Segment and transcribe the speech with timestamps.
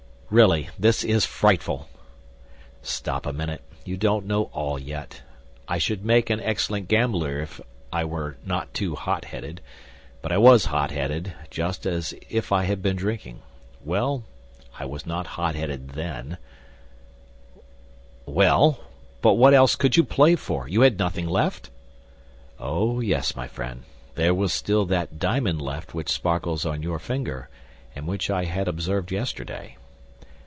[0.33, 1.89] "Really, this is frightful."
[2.81, 5.23] "Stop a minute; you don't know all yet.
[5.67, 7.59] I should make an excellent gambler if
[7.91, 9.59] I were not too hot headed;
[10.21, 13.41] but I was hot headed, just as if I had been drinking.
[13.83, 14.23] Well,
[14.79, 16.37] I was not hot headed then—"
[18.25, 18.79] "Well,
[19.21, 20.65] but what else could you play for?
[20.65, 21.69] You had nothing left?"
[22.57, 23.83] "Oh, yes, my friend;
[24.15, 27.49] there was still that diamond left which sparkles on your finger,
[27.93, 29.75] and which I had observed yesterday."